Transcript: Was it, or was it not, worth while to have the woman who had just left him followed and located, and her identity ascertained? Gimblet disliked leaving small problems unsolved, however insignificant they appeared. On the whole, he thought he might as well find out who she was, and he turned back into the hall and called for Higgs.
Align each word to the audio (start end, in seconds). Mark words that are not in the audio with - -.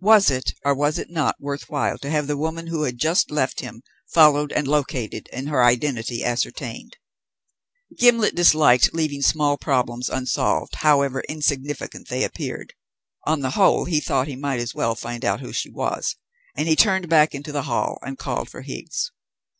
Was 0.00 0.28
it, 0.28 0.54
or 0.64 0.74
was 0.74 0.98
it 0.98 1.08
not, 1.08 1.36
worth 1.38 1.70
while 1.70 1.96
to 1.98 2.10
have 2.10 2.26
the 2.26 2.36
woman 2.36 2.66
who 2.66 2.82
had 2.82 2.98
just 2.98 3.30
left 3.30 3.60
him 3.60 3.84
followed 4.12 4.50
and 4.50 4.66
located, 4.66 5.28
and 5.32 5.48
her 5.48 5.62
identity 5.62 6.24
ascertained? 6.24 6.96
Gimblet 7.96 8.34
disliked 8.34 8.92
leaving 8.92 9.22
small 9.22 9.56
problems 9.56 10.08
unsolved, 10.10 10.74
however 10.78 11.22
insignificant 11.28 12.08
they 12.08 12.24
appeared. 12.24 12.74
On 13.24 13.38
the 13.38 13.50
whole, 13.50 13.84
he 13.84 14.00
thought 14.00 14.26
he 14.26 14.34
might 14.34 14.58
as 14.58 14.74
well 14.74 14.96
find 14.96 15.24
out 15.24 15.38
who 15.38 15.52
she 15.52 15.70
was, 15.70 16.16
and 16.56 16.66
he 16.66 16.74
turned 16.74 17.08
back 17.08 17.32
into 17.32 17.52
the 17.52 17.62
hall 17.62 18.00
and 18.02 18.18
called 18.18 18.50
for 18.50 18.62
Higgs. 18.62 19.12